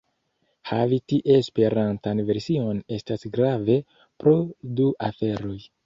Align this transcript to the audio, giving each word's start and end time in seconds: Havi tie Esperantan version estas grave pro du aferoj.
Havi 0.69 0.97
tie 1.13 1.35
Esperantan 1.41 2.23
version 2.31 2.83
estas 2.99 3.29
grave 3.39 3.79
pro 4.25 4.37
du 4.81 4.93
aferoj. 5.13 5.59